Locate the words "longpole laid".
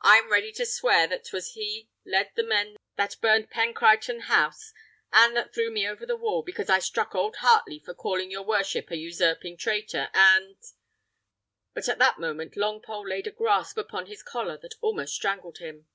12.54-13.26